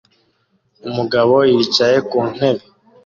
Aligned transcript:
Umugabo 0.89 1.35
yicaye 1.51 1.97
ku 2.09 2.19
ntebe 2.31 2.63